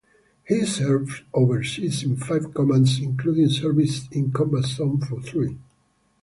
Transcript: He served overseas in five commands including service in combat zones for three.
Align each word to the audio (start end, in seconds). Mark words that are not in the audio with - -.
He 0.47 0.65
served 0.65 1.25
overseas 1.31 2.01
in 2.01 2.15
five 2.17 2.55
commands 2.55 2.97
including 2.97 3.49
service 3.49 4.07
in 4.11 4.31
combat 4.31 4.65
zones 4.65 5.05
for 5.07 5.21
three. 5.21 5.59